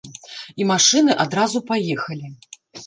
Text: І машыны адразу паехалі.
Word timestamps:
І 0.63 0.67
машыны 0.71 1.19
адразу 1.25 1.65
паехалі. 1.71 2.27